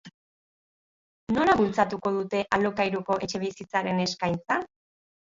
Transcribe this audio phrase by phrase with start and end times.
[1.33, 4.59] Nola bultzatuko dute alokairuko etxebizitzaren eskaintza?